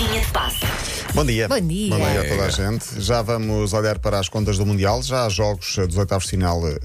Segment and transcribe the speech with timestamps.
[0.00, 0.89] Linha de passe.
[1.14, 1.48] Bom dia.
[1.48, 1.90] Bom dia.
[1.90, 3.00] Bom dia a toda a gente.
[3.00, 5.02] Já vamos olhar para as contas do Mundial.
[5.02, 6.78] Já há jogos dos oitavos de final eh,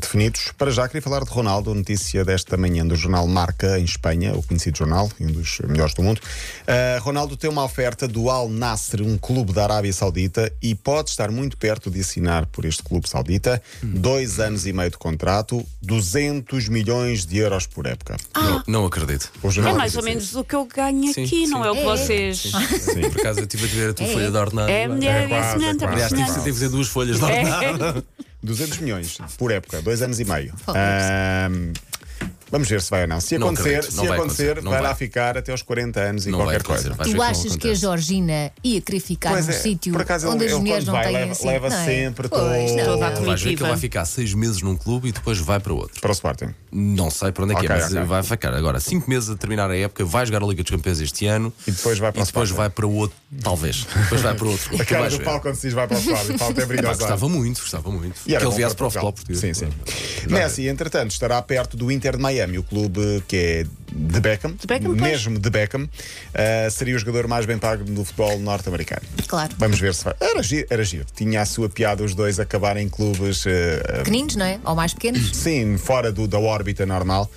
[0.00, 0.52] definidos.
[0.56, 4.42] Para já, queria falar de Ronaldo, notícia desta manhã do jornal Marca, em Espanha, o
[4.42, 6.20] conhecido jornal, um dos melhores do mundo.
[6.66, 11.10] Eh, Ronaldo tem uma oferta do Al Nasser, um clube da Arábia Saudita, e pode
[11.10, 13.60] estar muito perto de assinar por este clube saudita.
[13.82, 18.16] Dois anos e meio de contrato, 200 milhões de euros por época.
[18.34, 19.30] Não, não acredito.
[19.42, 20.08] O É mais ou assim.
[20.08, 21.68] menos o que eu ganho Sim, aqui, não sim.
[21.68, 21.84] é o que É.
[21.84, 22.38] vocês.
[22.38, 24.12] Sim, por acaso estive a ver a tua É.
[24.12, 24.70] folha de ordenado.
[24.70, 27.24] É, mulher, é, quase, semelhante, é é Aliás, tive, tive a fazer duas folhas de
[27.24, 28.04] ordenado.
[28.42, 30.54] 200 milhões por época, dois anos e meio.
[30.68, 31.72] Ahm,
[32.50, 33.20] vamos ver se vai ou não.
[33.20, 34.88] Se Não acontecer, acredito, não se vai acontecer, acontecer, não vai vai.
[34.90, 36.96] lá ficar até aos 40 anos e Não vai qualquer acontecer, coisa.
[36.96, 37.80] vais ver Tu não achas que a acontece.
[37.80, 40.86] Georgina ia querer ficar num é, sítio por acaso onde ele- as ele mulheres quando
[40.88, 41.46] não vai, têm leva- assim?
[41.48, 41.84] leva não é?
[41.84, 42.84] sempre Pois, todo- não.
[42.88, 45.60] Toda a Vais ver que ele vai ficar seis meses num clube e depois vai
[45.60, 46.00] para outro.
[46.00, 46.54] Para o Sporting.
[46.72, 48.04] Não sei para onde é que Ok, é, mas ok.
[48.04, 51.00] vai ficar agora cinco meses a terminar a época, vai jogar a Liga dos Campeões
[51.00, 52.54] este ano E depois vai para e o depois Sporting.
[52.56, 53.86] vai para outro, talvez.
[54.02, 54.68] Depois vai para outro.
[54.74, 55.24] A Tu cara vais do ver.
[55.24, 56.32] Paulo quando se diz vai para o Sporting.
[56.34, 56.98] O Paulo Pá, brilhoso.
[56.98, 58.20] gostava muito, gostava muito.
[58.26, 59.12] E era que ele viesse para o Portugal.
[59.12, 59.40] futebol português.
[59.40, 60.28] Sim, sim.
[60.28, 64.52] Messi, entretanto, estará perto do Inter de Miami, o clube que é de Beckham.
[64.52, 65.00] De Beckham, pois.
[65.00, 65.88] mesmo de Beckham.
[66.34, 69.02] Ah, seria o jogador mais bem pago do futebol norte-americano.
[69.26, 69.54] Claro.
[69.58, 70.14] Vamos ver se vai.
[70.20, 71.06] Era giro, era giro.
[71.16, 73.44] Tinha a sua piada os dois acabarem em clubes.
[73.46, 74.58] ah, Pequeninos, não é?
[74.64, 75.30] Ou mais pequenos?
[75.36, 77.30] Sim, fora do- da órbita normal.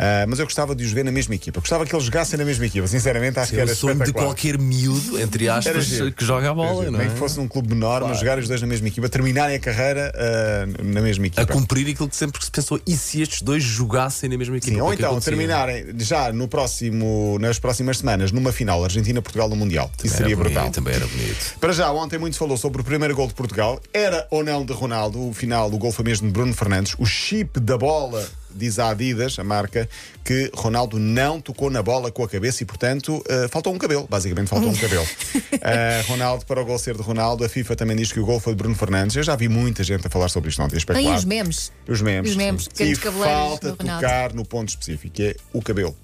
[0.00, 1.58] Ah, mas eu gostava de os ver na mesma equipa.
[1.58, 2.86] Gostava que eles jogassem na mesma equipa.
[2.86, 6.82] Sinceramente, acho que É era sonho de qualquer miúdo, entre aspas, que joga a bola,
[6.84, 7.06] Nem não é?
[7.06, 10.12] que fosse num clube menor, mas jogarem os dois na mesma equipa, terminarem a carreira
[10.14, 11.46] ah, na mesma A equipa.
[11.52, 12.80] cumprir aquilo que sempre se pensou.
[12.86, 14.74] E se estes dois jogassem na mesma equipa?
[14.74, 15.32] Sim, ou então acontecia?
[15.32, 19.90] terminarem já no próximo, nas próximas semanas numa final Argentina-Portugal no Mundial.
[20.02, 20.70] Isso seria bonito, brutal.
[20.70, 21.54] Também era bonito.
[21.60, 23.80] Para já, ontem muito se falou sobre o primeiro gol de Portugal.
[23.92, 25.28] Era ou não de Ronaldo?
[25.28, 26.94] O final, o gol foi mesmo de Bruno Fernandes.
[26.98, 29.88] O chip da bola, diz a Adidas, a marca,
[30.24, 34.06] que Ronaldo não tocou na bola com a cabeça e, portanto, eh, faltou um cabelo.
[34.08, 35.06] Basicamente, faltou um cabelo.
[35.60, 38.38] Eh, Ronaldo, para o gol ser de Ronaldo, a FIFA também diz que o gol
[38.38, 39.16] foi de Bruno Fernandes.
[39.16, 41.72] Eu já vi muita gente a falar sobre isto ontem, a Tem os memes.
[41.86, 42.30] Os memes.
[42.30, 45.96] Os memes, E falta tocar no ponto específico, que é o cabelo.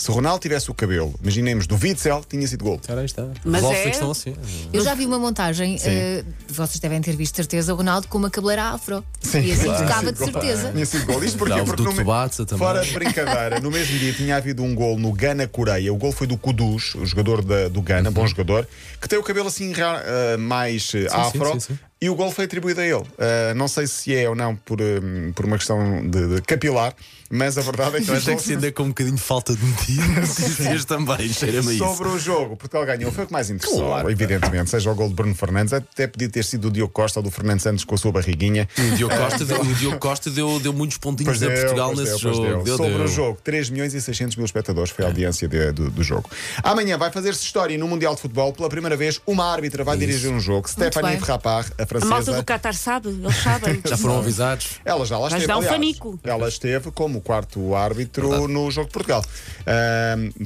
[0.00, 2.80] Se o Ronaldo tivesse o cabelo, imaginemos do Witzel, tinha sido gol.
[2.88, 3.26] Aí está.
[3.44, 4.34] Mas Resolve-se é- a questão assim.
[4.72, 8.16] Eu já vi uma montagem, eh, vocês devem ter visto de certeza, o Ronaldo com
[8.16, 9.04] uma cabeleira afro.
[9.20, 9.82] Sim, e assim claro.
[9.86, 10.72] tocava de Sim, certeza.
[10.72, 11.22] Tinha sido gol.
[11.22, 12.66] Isto porque, Não, porque do no Tsubasa também.
[12.66, 15.92] Fora de brincadeira, no mesmo dia tinha havido um gol no Gana-Coreia.
[15.92, 18.66] O gol foi do Kudus, o jogador da- do Gana, bom jogador,
[19.02, 21.44] que tem o cabelo assim ra- ah, mais eh, afro.
[21.44, 21.60] Uhum.
[21.60, 21.78] sim, sim.
[22.02, 23.02] E o gol foi atribuído a ele.
[23.18, 26.94] Ah, não sei se é ou não por, hum, por uma questão de, de capilar,
[27.30, 28.10] mas a verdade é que.
[28.10, 31.72] Eu achei que se ainda com um bocadinho de falta de notícias também, cheira-me a
[31.74, 31.84] isso.
[31.84, 34.10] Sobre o jogo, Portugal ganhou, foi o que mais interessou, Claro.
[34.10, 34.70] evidentemente.
[34.70, 37.30] Seja o gol de Bruno Fernandes, até podia ter sido do Diogo Costa ou do
[37.30, 38.66] Fernando Santos com a sua barriguinha.
[38.78, 42.04] O Diogo Costa, deu, o Diogo Costa deu, deu muitos pontinhos Pois a Portugal nesse
[42.04, 42.48] deu, pois jogo.
[42.48, 42.62] deu.
[42.62, 43.04] Deu, Sobre deu.
[43.04, 46.28] o jogo, 3 milhões e 600 mil espectadores foi a audiência de- do, do jogo.
[46.62, 48.52] Amanhã vai fazer-se história no Mundial de Futebol.
[48.54, 50.68] Pela primeira vez, uma árbitra vai dirigir um jogo.
[50.68, 51.20] Stephanie bem.
[51.20, 52.36] Frappard, a A malta francesa.
[52.42, 53.80] do Qatar sabe, eles sabem.
[53.86, 54.80] Já foram avisados?
[54.84, 55.46] Ela já lá Vais esteve.
[55.48, 55.74] dar um aliás.
[55.74, 56.20] fanico.
[56.24, 59.24] Ela esteve como quarto árbitro no jogo de Portugal.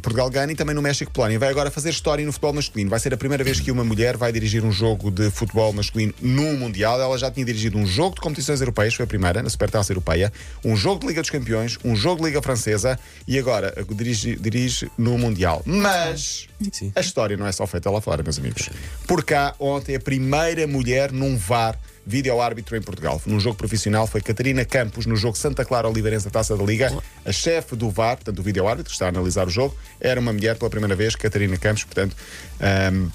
[0.02, 1.38] Portugal ganha e também no México-Polónia.
[1.38, 2.90] Vai agora fazer história no futebol masculino.
[2.90, 6.14] Vai ser a primeira vez que uma mulher vai dirigir um jogo de futebol masculino
[6.20, 7.00] no Mundial.
[7.00, 10.32] Ela já tinha dirigido um jogo de competições europeias, foi a primeira, na Supertaça Europeia,
[10.64, 14.90] um jogo de Liga dos Campeões, um jogo de Liga Francesa e agora dirige, dirige
[14.98, 15.62] no Mundial.
[15.64, 16.92] Mas Sim.
[16.94, 18.68] a história não é só feita lá fora, meus amigos.
[19.06, 23.20] Por cá, ontem, a primeira mulher num VAR vídeo-árbitro em Portugal.
[23.24, 26.92] Num jogo profissional foi Catarina Campos, no jogo Santa Clara Oliveirense da Taça da Liga.
[27.24, 30.32] A chefe do VAR, portanto, o vídeo-árbitro, que está a analisar o jogo, era uma
[30.32, 32.14] mulher pela primeira vez, Catarina Campos, portanto.
[32.60, 33.08] ahm,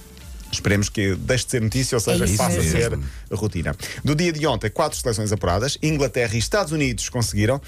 [0.51, 2.99] Esperemos que deixe de ser notícia, ou seja, É que isso passe a ser
[3.31, 3.75] rotina.
[4.03, 5.77] Do dia de ontem, quatro seleções apuradas.
[5.81, 7.61] Inglaterra e Estados Unidos conseguiram.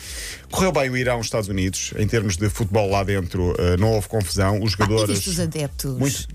[0.49, 1.93] Correu bem o Irão Estados Unidos.
[1.95, 4.61] Em termos de futebol lá dentro, eh, não houve confusão.
[4.63, 5.13] Os jogadores.
[5.13, 5.95] viste os adeptos?
[5.95, 6.27] Muito.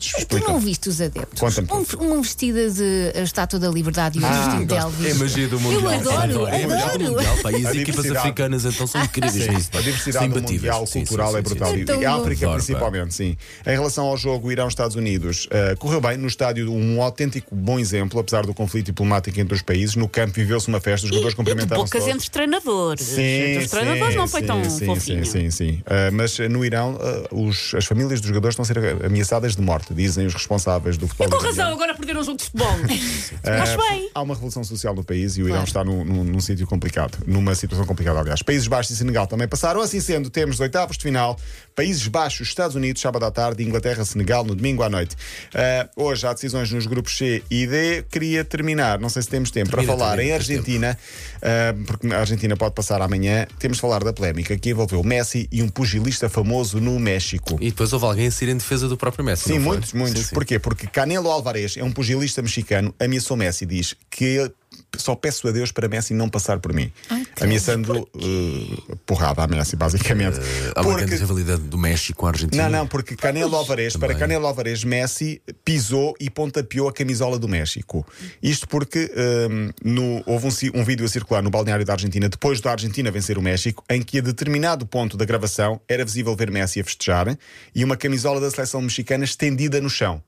[0.00, 0.48] Tu Explica.
[0.50, 1.58] não viste os adeptos?
[1.58, 4.80] Um, uma vestida de a estátua da liberdade e um Ah, vestido de É a
[4.82, 5.16] Elvis.
[5.18, 5.92] magia do Mundial.
[5.92, 7.12] adoro, É a magia do adoro.
[7.12, 7.52] Mundial, pá.
[7.52, 9.78] E as A equipas africanas então são incríveis pá.
[9.78, 11.68] A diversidade do mundial Sim, cultural sim, é sim, brutal.
[11.70, 12.00] sim, E- sim.
[12.00, 12.14] E a.
[12.14, 12.64] África, Adoro, pá.
[12.64, 13.36] principalmente, sim.
[13.66, 18.18] Em relação ao jogo Irão-Estados Unidos, eh, correu bem no estádio, um autêntico bom exemplo,
[18.18, 19.96] apesar do conflito diplomático entre os países.
[19.96, 21.84] No campo viveu-se uma festa, os jogadores cumprimentaram-se.
[21.90, 22.14] bocas todos.
[22.16, 23.04] entre treinadores.
[23.04, 25.26] Sim, entre os treinadores sim, não foi sim, tão sim, fofinho.
[25.26, 25.82] Sim, sim, sim.
[25.86, 26.98] Ah, mas no Irão,
[27.30, 31.06] os- as famílias dos jogadores estão a ser ameaçadas de morte, dizem os responsáveis do
[31.08, 31.28] futebol.
[31.30, 31.60] Com iraniano.
[31.62, 32.70] razão, agora perderam um jogo de futebol.
[33.42, 34.10] Ah, Acho bem.
[34.14, 35.66] Há uma revolução social no país e o Irão Claro.
[35.66, 38.42] está num, num- num sítio complicado, numa situação complicada, aliás.
[38.42, 39.80] Países Baixos e Senegal também passaram.
[39.80, 41.38] Assim sendo, temos oitavos de final,
[41.74, 45.16] Países Baixos, Estados Unidos, sábado à tarde, e Inglaterra, Senegal, no domingo à noite.
[45.54, 48.02] Ah, hoje há decisões nos grupos C e D.
[48.10, 50.98] Queria terminar, não sei se temos tempo, Termina, para falar termina, em Argentina,
[51.42, 53.46] ah, porque a Argentina pode passar amanhã.
[53.58, 57.56] Temos de falar da polémica que envolveu Messi e um pugilista famoso no México.
[57.60, 59.44] E depois houve alguém a sair em defesa do próprio Messi.
[59.44, 59.79] Sim, foi?
[59.80, 60.22] Muitos, muitos.
[60.22, 60.34] Sim, sim.
[60.34, 60.58] Porquê?
[60.58, 64.52] Porque Canelo Alvarez é um pugilista mexicano, ameaçou Messi, diz que
[64.96, 66.92] só peço a Deus para Messi não passar por mim.
[67.08, 67.26] Ai.
[67.40, 70.38] Ameaçando uh, porrada a Messi, basicamente.
[70.74, 72.64] Há uma Porque- rivalidade do México com a Argentina.
[72.64, 74.14] Não, não, porque Canelo Alvarez, para.
[74.14, 78.06] Canelo Alvarez, Messi pisou e pontapeou a camisola do México.
[78.42, 79.10] Isto porque
[79.50, 83.10] hum, no- houve um, um vídeo a circular no balneário da Argentina, depois da Argentina
[83.10, 86.84] vencer o México, em que a determinado ponto da gravação era visível ver Messi a
[86.84, 87.36] festejar
[87.74, 90.22] e uma camisola da seleção mexicana estendida no chão.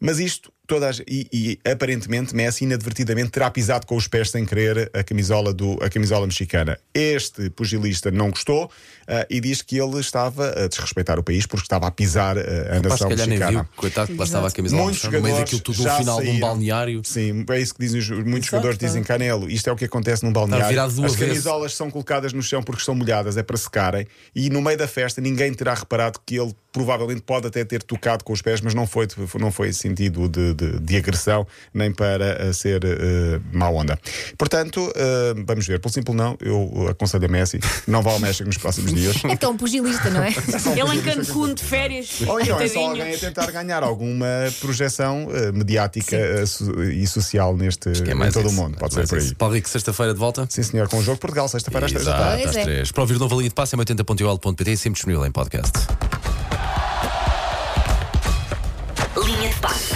[0.00, 4.90] Mas isto, toda e, e aparentemente Messi inadvertidamente terá pisado com os pés sem querer
[4.92, 6.78] a camisola, do, a camisola mexicana.
[6.94, 8.70] Este pugilista não gostou
[9.08, 12.40] ah, e diz que ele estava a desrespeitar o país porque estava a pisar ah,
[12.40, 13.50] a se nação nem mexicana.
[13.50, 15.88] viu, coitado, que lá estava a camisola Muitos no chão, no meio jogadores daquilo tudo,
[15.88, 17.02] um final de um balneário.
[17.04, 18.50] Sim, é isso que dizem os- muitos Exato.
[18.50, 19.50] jogadores dizem Canelo.
[19.50, 20.80] Isto é o que acontece num balneário.
[21.04, 24.06] As camisolas são colocadas no chão porque estão molhadas, é para secarem.
[24.34, 28.22] E no meio da festa ninguém terá reparado que ele provavelmente pode até ter tocado
[28.22, 29.06] com os pés, mas não foi,
[29.40, 33.98] não foi sentido de, de- de agressão nem para eh, ser eh, má onda.
[34.38, 35.78] Portanto, eh, vamos ver.
[35.80, 39.16] Pelo simples não, eu aconselho a Messi, não vá ao México nos próximos dias.
[39.24, 40.28] É tão pugilista, não é?
[40.76, 42.20] Ele em Cancún de férias.
[42.26, 44.26] Ou então é só alguém a tentar ganhar alguma
[44.60, 48.78] projeção eh, mediática so- e social neste, É em mais todo isso, o mundo.
[48.78, 49.28] Pode ser por isso.
[49.28, 49.34] aí.
[49.34, 50.46] Paulo Rico, sexta-feira de volta.
[50.48, 52.42] Sim, senhor, com o jogo Portugal, sexta-feira às três da tarde.
[52.58, 52.62] É.
[52.64, 52.90] três.
[52.92, 55.72] Para ouvir o novo linha de passe é 80.ol.pt sempre disponível em podcast.